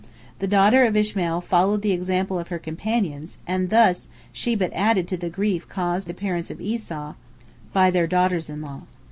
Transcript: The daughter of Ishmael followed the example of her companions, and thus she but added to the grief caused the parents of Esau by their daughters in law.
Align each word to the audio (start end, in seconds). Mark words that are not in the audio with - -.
The 0.39 0.47
daughter 0.47 0.83
of 0.83 0.97
Ishmael 0.97 1.41
followed 1.41 1.83
the 1.83 1.91
example 1.91 2.39
of 2.39 2.47
her 2.47 2.57
companions, 2.57 3.37
and 3.45 3.69
thus 3.69 4.07
she 4.33 4.55
but 4.55 4.73
added 4.73 5.07
to 5.09 5.17
the 5.17 5.29
grief 5.29 5.69
caused 5.69 6.07
the 6.07 6.15
parents 6.15 6.49
of 6.49 6.59
Esau 6.59 7.13
by 7.71 7.91
their 7.91 8.07
daughters 8.07 8.49
in 8.49 8.63
law. 8.63 8.81